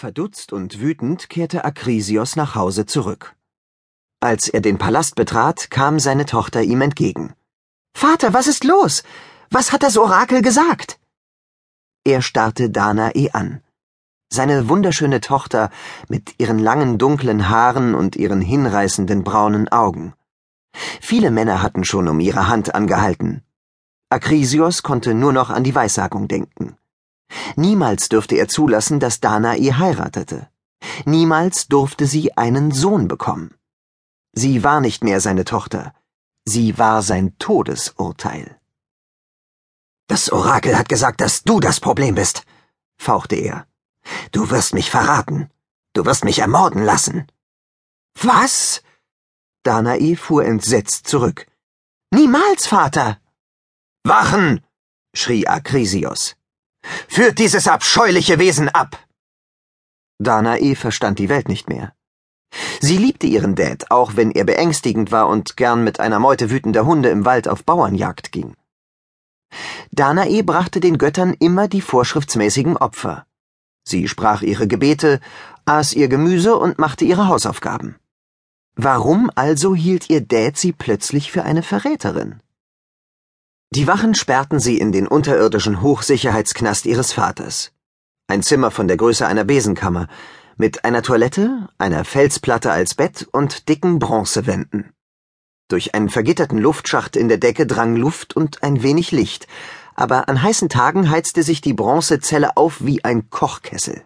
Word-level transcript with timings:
Verdutzt 0.00 0.54
und 0.54 0.80
wütend 0.80 1.28
kehrte 1.28 1.62
Akrisios 1.62 2.34
nach 2.34 2.54
Hause 2.54 2.86
zurück. 2.86 3.36
Als 4.18 4.48
er 4.48 4.62
den 4.62 4.78
Palast 4.78 5.14
betrat, 5.14 5.70
kam 5.70 5.98
seine 5.98 6.24
Tochter 6.24 6.62
ihm 6.62 6.80
entgegen. 6.80 7.34
Vater, 7.92 8.32
was 8.32 8.46
ist 8.46 8.64
los? 8.64 9.02
Was 9.50 9.72
hat 9.72 9.82
das 9.82 9.98
Orakel 9.98 10.40
gesagt? 10.40 10.98
Er 12.02 12.22
starrte 12.22 12.70
Danae 12.70 13.28
an. 13.34 13.60
Seine 14.32 14.70
wunderschöne 14.70 15.20
Tochter 15.20 15.68
mit 16.08 16.34
ihren 16.38 16.58
langen 16.58 16.96
dunklen 16.96 17.50
Haaren 17.50 17.94
und 17.94 18.16
ihren 18.16 18.40
hinreißenden 18.40 19.22
braunen 19.22 19.68
Augen. 19.68 20.14
Viele 21.02 21.30
Männer 21.30 21.60
hatten 21.60 21.84
schon 21.84 22.08
um 22.08 22.20
ihre 22.20 22.48
Hand 22.48 22.74
angehalten. 22.74 23.42
Akrisios 24.08 24.82
konnte 24.82 25.12
nur 25.12 25.34
noch 25.34 25.50
an 25.50 25.62
die 25.62 25.74
Weissagung 25.74 26.26
denken. 26.26 26.78
Niemals 27.56 28.08
dürfte 28.08 28.36
er 28.36 28.48
zulassen, 28.48 29.00
dass 29.00 29.20
Danae 29.20 29.72
heiratete. 29.72 30.48
Niemals 31.04 31.68
durfte 31.68 32.06
sie 32.06 32.36
einen 32.36 32.70
Sohn 32.70 33.08
bekommen. 33.08 33.54
Sie 34.32 34.64
war 34.64 34.80
nicht 34.80 35.04
mehr 35.04 35.20
seine 35.20 35.44
Tochter. 35.44 35.94
Sie 36.44 36.78
war 36.78 37.02
sein 37.02 37.36
Todesurteil. 37.38 38.58
Das 40.08 40.32
Orakel 40.32 40.76
hat 40.76 40.88
gesagt, 40.88 41.20
dass 41.20 41.42
du 41.44 41.60
das 41.60 41.78
Problem 41.80 42.14
bist, 42.14 42.44
fauchte 42.96 43.36
er. 43.36 43.66
Du 44.32 44.50
wirst 44.50 44.74
mich 44.74 44.90
verraten. 44.90 45.50
Du 45.92 46.04
wirst 46.04 46.24
mich 46.24 46.38
ermorden 46.38 46.82
lassen. 46.82 47.26
Was? 48.20 48.82
Danae 49.62 50.16
fuhr 50.16 50.44
entsetzt 50.44 51.06
zurück. 51.06 51.46
Niemals, 52.10 52.66
Vater. 52.66 53.20
Wachen! 54.04 54.64
schrie 55.14 55.46
Akrisios. 55.46 56.36
Führt 57.08 57.38
dieses 57.38 57.68
abscheuliche 57.68 58.38
Wesen 58.38 58.68
ab! 58.68 58.98
Danae 60.18 60.74
verstand 60.74 61.18
die 61.18 61.28
Welt 61.28 61.48
nicht 61.48 61.68
mehr. 61.68 61.92
Sie 62.80 62.96
liebte 62.96 63.26
ihren 63.26 63.54
Dad, 63.54 63.90
auch 63.90 64.16
wenn 64.16 64.30
er 64.30 64.44
beängstigend 64.44 65.12
war 65.12 65.28
und 65.28 65.56
gern 65.56 65.84
mit 65.84 66.00
einer 66.00 66.18
Meute 66.18 66.50
wütender 66.50 66.84
Hunde 66.84 67.10
im 67.10 67.24
Wald 67.24 67.48
auf 67.48 67.64
Bauernjagd 67.64 68.32
ging. 68.32 68.54
Danae 69.92 70.42
brachte 70.42 70.80
den 70.80 70.98
Göttern 70.98 71.34
immer 71.38 71.68
die 71.68 71.80
vorschriftsmäßigen 71.80 72.76
Opfer. 72.76 73.26
Sie 73.82 74.08
sprach 74.08 74.42
ihre 74.42 74.68
Gebete, 74.68 75.20
aß 75.64 75.94
ihr 75.94 76.08
Gemüse 76.08 76.56
und 76.56 76.78
machte 76.78 77.04
ihre 77.04 77.28
Hausaufgaben. 77.28 77.96
Warum 78.76 79.30
also 79.34 79.74
hielt 79.74 80.10
ihr 80.10 80.20
Dad 80.20 80.56
sie 80.56 80.72
plötzlich 80.72 81.32
für 81.32 81.44
eine 81.44 81.62
Verräterin? 81.62 82.40
Die 83.72 83.86
Wachen 83.86 84.16
sperrten 84.16 84.58
sie 84.58 84.78
in 84.78 84.90
den 84.90 85.06
unterirdischen 85.06 85.80
Hochsicherheitsknast 85.80 86.86
ihres 86.86 87.12
Vaters. 87.12 87.70
Ein 88.26 88.42
Zimmer 88.42 88.72
von 88.72 88.88
der 88.88 88.96
Größe 88.96 89.24
einer 89.24 89.44
Besenkammer, 89.44 90.08
mit 90.56 90.84
einer 90.84 91.02
Toilette, 91.02 91.68
einer 91.78 92.04
Felsplatte 92.04 92.72
als 92.72 92.96
Bett 92.96 93.28
und 93.30 93.68
dicken 93.68 94.00
Bronzewänden. 94.00 94.92
Durch 95.68 95.94
einen 95.94 96.08
vergitterten 96.08 96.58
Luftschacht 96.58 97.14
in 97.14 97.28
der 97.28 97.38
Decke 97.38 97.64
drang 97.64 97.94
Luft 97.94 98.34
und 98.34 98.64
ein 98.64 98.82
wenig 98.82 99.12
Licht, 99.12 99.46
aber 99.94 100.28
an 100.28 100.42
heißen 100.42 100.68
Tagen 100.68 101.08
heizte 101.08 101.44
sich 101.44 101.60
die 101.60 101.74
Bronzezelle 101.74 102.56
auf 102.56 102.84
wie 102.84 103.04
ein 103.04 103.30
Kochkessel. 103.30 104.02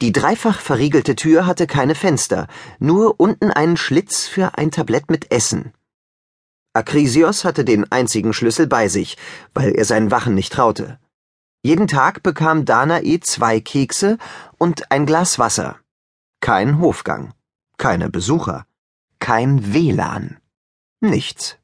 Die 0.00 0.10
dreifach 0.10 0.58
verriegelte 0.58 1.14
Tür 1.14 1.46
hatte 1.46 1.68
keine 1.68 1.94
Fenster, 1.94 2.48
nur 2.80 3.20
unten 3.20 3.52
einen 3.52 3.76
Schlitz 3.76 4.26
für 4.26 4.58
ein 4.58 4.72
Tablett 4.72 5.08
mit 5.08 5.30
Essen. 5.30 5.72
Akrisios 6.72 7.44
hatte 7.44 7.64
den 7.64 7.90
einzigen 7.90 8.32
Schlüssel 8.32 8.66
bei 8.66 8.88
sich, 8.88 9.16
weil 9.54 9.72
er 9.72 9.84
seinen 9.84 10.10
Wachen 10.10 10.34
nicht 10.34 10.52
traute. 10.52 10.98
Jeden 11.62 11.88
Tag 11.88 12.22
bekam 12.22 12.64
Danae 12.64 13.18
zwei 13.20 13.60
Kekse 13.60 14.18
und 14.56 14.90
ein 14.90 15.04
Glas 15.04 15.38
Wasser. 15.38 15.78
Kein 16.40 16.80
Hofgang, 16.80 17.34
keine 17.76 18.08
Besucher, 18.08 18.66
kein 19.18 19.74
WLAN. 19.74 20.38
Nichts. 21.00 21.56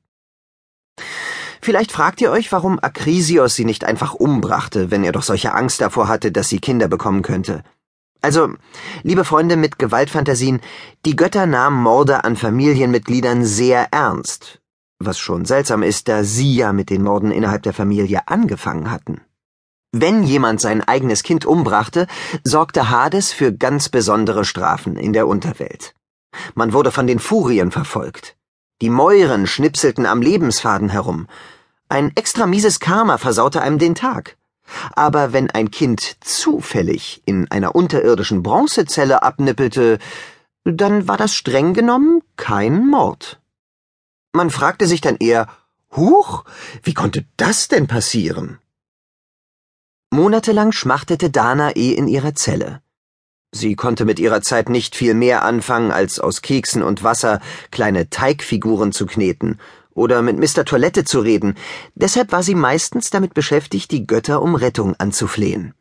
Vielleicht 1.62 1.92
fragt 1.92 2.20
ihr 2.20 2.30
euch, 2.30 2.52
warum 2.52 2.78
Akrisios 2.80 3.54
sie 3.54 3.64
nicht 3.64 3.84
einfach 3.84 4.14
umbrachte, 4.14 4.90
wenn 4.90 5.04
er 5.04 5.12
doch 5.12 5.22
solche 5.22 5.54
Angst 5.54 5.80
davor 5.80 6.08
hatte, 6.08 6.32
dass 6.32 6.48
sie 6.48 6.58
Kinder 6.58 6.88
bekommen 6.88 7.22
könnte. 7.22 7.62
Also, 8.20 8.54
liebe 9.02 9.24
Freunde 9.24 9.56
mit 9.56 9.78
Gewaltfantasien, 9.78 10.60
die 11.04 11.16
Götter 11.16 11.46
nahmen 11.46 11.80
Morde 11.82 12.24
an 12.24 12.36
Familienmitgliedern 12.36 13.44
sehr 13.44 13.92
ernst, 13.92 14.60
was 14.98 15.18
schon 15.18 15.44
seltsam 15.44 15.82
ist, 15.82 16.08
da 16.08 16.24
sie 16.24 16.56
ja 16.56 16.72
mit 16.72 16.90
den 16.90 17.02
Morden 17.02 17.30
innerhalb 17.30 17.62
der 17.62 17.72
Familie 17.74 18.28
angefangen 18.28 18.90
hatten. 18.90 19.20
Wenn 19.92 20.24
jemand 20.24 20.60
sein 20.60 20.82
eigenes 20.82 21.22
Kind 21.22 21.46
umbrachte, 21.46 22.06
sorgte 22.44 22.90
Hades 22.90 23.32
für 23.32 23.52
ganz 23.52 23.88
besondere 23.88 24.44
Strafen 24.44 24.96
in 24.96 25.12
der 25.12 25.26
Unterwelt. 25.26 25.94
Man 26.54 26.72
wurde 26.72 26.90
von 26.90 27.06
den 27.06 27.18
Furien 27.18 27.70
verfolgt. 27.70 28.36
Die 28.82 28.90
Mäuren 28.90 29.46
schnipselten 29.46 30.04
am 30.04 30.20
Lebensfaden 30.20 30.90
herum. 30.90 31.28
Ein 31.88 32.12
extra 32.14 32.46
mieses 32.46 32.78
Karma 32.78 33.16
versaute 33.16 33.62
einem 33.62 33.78
den 33.78 33.94
Tag. 33.94 34.36
Aber 34.94 35.32
wenn 35.32 35.50
ein 35.50 35.70
Kind 35.70 36.16
zufällig 36.20 37.22
in 37.24 37.50
einer 37.50 37.74
unterirdischen 37.74 38.42
Bronzezelle 38.42 39.22
abnippelte, 39.22 39.98
dann 40.64 41.08
war 41.08 41.16
das 41.16 41.34
streng 41.34 41.72
genommen 41.72 42.22
kein 42.36 42.86
Mord. 42.86 43.40
Man 44.36 44.50
fragte 44.50 44.86
sich 44.86 45.00
dann 45.00 45.16
eher, 45.16 45.48
Huch, 45.92 46.44
wie 46.82 46.92
konnte 46.92 47.24
das 47.38 47.68
denn 47.68 47.86
passieren? 47.86 48.58
Monatelang 50.10 50.72
schmachtete 50.72 51.30
Danae 51.30 51.94
in 51.94 52.06
ihrer 52.06 52.34
Zelle. 52.34 52.82
Sie 53.52 53.76
konnte 53.76 54.04
mit 54.04 54.18
ihrer 54.18 54.42
Zeit 54.42 54.68
nicht 54.68 54.94
viel 54.94 55.14
mehr 55.14 55.42
anfangen, 55.42 55.90
als 55.90 56.20
aus 56.20 56.42
Keksen 56.42 56.82
und 56.82 57.02
Wasser 57.02 57.40
kleine 57.70 58.10
Teigfiguren 58.10 58.92
zu 58.92 59.06
kneten 59.06 59.58
oder 59.94 60.20
mit 60.20 60.36
Mr. 60.36 60.66
Toilette 60.66 61.04
zu 61.04 61.20
reden, 61.20 61.54
deshalb 61.94 62.30
war 62.30 62.42
sie 62.42 62.54
meistens 62.54 63.08
damit 63.08 63.32
beschäftigt, 63.32 63.90
die 63.90 64.06
Götter 64.06 64.42
um 64.42 64.54
Rettung 64.54 64.94
anzuflehen. 64.96 65.72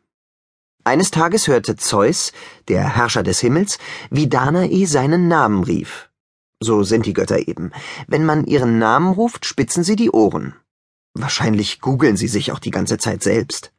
Eines 0.82 1.10
Tages 1.10 1.46
hörte 1.46 1.76
Zeus, 1.76 2.32
der 2.68 2.96
Herrscher 2.96 3.22
des 3.22 3.40
Himmels, 3.40 3.78
wie 4.08 4.30
Danae 4.30 4.86
seinen 4.86 5.28
Namen 5.28 5.62
rief. 5.62 6.08
So 6.60 6.82
sind 6.82 7.06
die 7.06 7.12
Götter 7.12 7.48
eben. 7.48 7.72
Wenn 8.06 8.24
man 8.24 8.46
ihren 8.46 8.78
Namen 8.78 9.12
ruft, 9.12 9.44
spitzen 9.44 9.84
sie 9.84 9.96
die 9.96 10.10
Ohren. 10.10 10.54
Wahrscheinlich 11.14 11.80
googeln 11.80 12.16
sie 12.16 12.28
sich 12.28 12.52
auch 12.52 12.58
die 12.58 12.70
ganze 12.70 12.98
Zeit 12.98 13.22
selbst. 13.22 13.72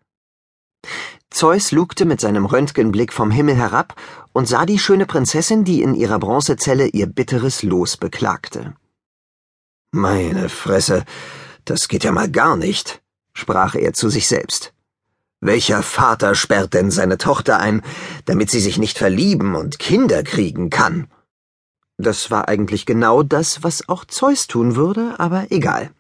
Zeus 1.30 1.72
lugte 1.72 2.06
mit 2.06 2.22
seinem 2.22 2.46
Röntgenblick 2.46 3.12
vom 3.12 3.32
Himmel 3.32 3.56
herab 3.56 3.96
und 4.32 4.48
sah 4.48 4.66
die 4.66 4.80
schöne 4.80 5.06
Prinzessin, 5.06 5.64
die 5.64 5.82
in 5.82 5.94
ihrer 5.94 6.20
Bronzezelle 6.20 6.88
ihr 6.88 7.08
bitteres 7.08 7.64
Los 7.64 7.98
beklagte. 7.98 8.76
Meine 9.92 10.50
Fresse, 10.50 11.04
das 11.66 11.88
geht 11.88 12.04
ja 12.04 12.12
mal 12.12 12.30
gar 12.30 12.56
nicht, 12.56 13.02
sprach 13.34 13.76
er 13.76 13.94
zu 13.94 14.09
sich 14.09 14.28
selbst. 14.28 14.74
Welcher 15.40 15.84
Vater 15.84 16.34
sperrt 16.34 16.74
denn 16.74 16.90
seine 16.92 17.18
Tochter 17.18 17.59
ein, 17.59 17.84
damit 18.26 18.50
sie 18.50 18.59
sich 18.59 18.78
nicht 18.78 18.98
verlieben 18.98 19.56
und 19.56 19.80
Kinder 19.80 20.24
kriegen 20.24 20.70
kann? 20.70 21.08
Das 21.97 22.30
war 22.30 22.47
eigentlich 22.47 22.85
genau 22.85 23.24
das, 23.24 23.63
was 23.63 23.90
auch 23.90 24.06
Zeus 24.06 24.46
tun 24.47 24.75
würde, 24.75 25.16
aber 25.19 25.52
egal. 25.52 25.91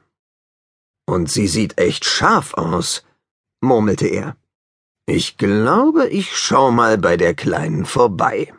Und 1.07 1.31
sie 1.31 1.47
sieht 1.47 1.79
echt 1.79 2.05
scharf 2.05 2.53
aus, 2.53 3.03
murmelte 3.61 4.07
er. 4.07 4.35
Ich 5.07 5.37
glaube, 5.37 6.07
ich 6.07 6.37
schau 6.37 6.69
mal 6.69 6.97
bei 6.97 7.17
der 7.17 7.33
Kleinen 7.33 7.85
vorbei. 7.85 8.53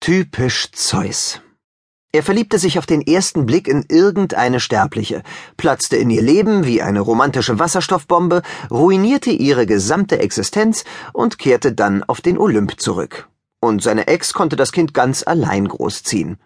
Typisch 0.00 0.70
Zeus. 0.70 1.40
Er 2.12 2.22
verliebte 2.22 2.60
sich 2.60 2.78
auf 2.78 2.86
den 2.86 3.02
ersten 3.02 3.44
Blick 3.44 3.66
in 3.66 3.84
irgendeine 3.88 4.60
Sterbliche, 4.60 5.24
platzte 5.56 5.96
in 5.96 6.10
ihr 6.10 6.22
Leben 6.22 6.64
wie 6.64 6.80
eine 6.80 7.00
romantische 7.00 7.58
Wasserstoffbombe, 7.58 8.42
ruinierte 8.70 9.30
ihre 9.30 9.66
gesamte 9.66 10.20
Existenz 10.20 10.84
und 11.12 11.38
kehrte 11.38 11.72
dann 11.72 12.04
auf 12.04 12.20
den 12.20 12.38
Olymp 12.38 12.78
zurück 12.78 13.28
und 13.64 13.82
seine 13.82 14.06
Ex 14.06 14.32
konnte 14.32 14.56
das 14.56 14.72
Kind 14.72 14.94
ganz 14.94 15.26
allein 15.26 15.66
großziehen. 15.66 16.38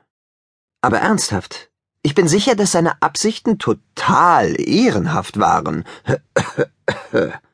Aber 0.81 0.99
ernsthaft, 0.99 1.71
ich 2.03 2.15
bin 2.15 2.29
sicher, 2.29 2.55
dass 2.55 2.73
seine 2.73 3.03
Absichten 3.03 3.59
total 3.59 4.59
ehrenhaft 4.61 5.39
waren. 5.39 5.85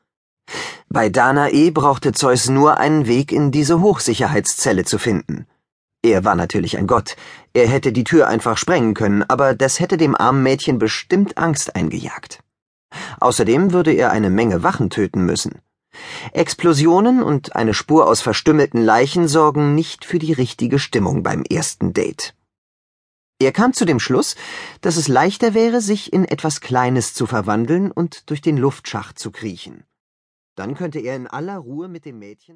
Bei 0.89 1.09
Danae 1.09 1.71
brauchte 1.71 2.13
Zeus 2.13 2.47
nur 2.47 2.77
einen 2.77 3.07
Weg 3.07 3.31
in 3.31 3.51
diese 3.51 3.81
Hochsicherheitszelle 3.81 4.85
zu 4.85 4.97
finden. 4.97 5.47
Er 6.03 6.23
war 6.23 6.35
natürlich 6.35 6.77
ein 6.77 6.85
Gott, 6.85 7.15
er 7.53 7.67
hätte 7.67 7.91
die 7.91 8.03
Tür 8.03 8.27
einfach 8.27 8.57
sprengen 8.57 8.93
können, 8.93 9.23
aber 9.23 9.55
das 9.55 9.79
hätte 9.79 9.97
dem 9.97 10.15
armen 10.15 10.43
Mädchen 10.43 10.77
bestimmt 10.77 11.37
Angst 11.37 11.75
eingejagt. 11.75 12.39
Außerdem 13.19 13.73
würde 13.73 13.91
er 13.91 14.11
eine 14.11 14.29
Menge 14.29 14.61
Wachen 14.61 14.89
töten 14.91 15.25
müssen. 15.25 15.59
Explosionen 16.31 17.21
und 17.21 17.55
eine 17.55 17.73
Spur 17.73 18.07
aus 18.07 18.21
verstümmelten 18.21 18.83
Leichen 18.83 19.27
sorgen 19.27 19.75
nicht 19.75 20.05
für 20.05 20.19
die 20.19 20.33
richtige 20.33 20.79
Stimmung 20.79 21.23
beim 21.23 21.43
ersten 21.43 21.93
Date. 21.93 22.35
Er 23.39 23.51
kam 23.51 23.73
zu 23.73 23.85
dem 23.85 23.99
Schluss, 23.99 24.35
dass 24.81 24.95
es 24.95 25.09
leichter 25.09 25.53
wäre, 25.53 25.81
sich 25.81 26.13
in 26.13 26.23
etwas 26.23 26.61
Kleines 26.61 27.13
zu 27.13 27.25
verwandeln 27.25 27.91
und 27.91 28.29
durch 28.29 28.41
den 28.41 28.57
Luftschacht 28.57 29.19
zu 29.19 29.31
kriechen. 29.31 29.83
Dann 30.55 30.73
könnte 30.73 30.99
er 30.99 31.17
in 31.17 31.27
aller 31.27 31.57
Ruhe 31.57 31.89
mit 31.89 32.05
dem 32.05 32.17
Mädchen 32.17 32.53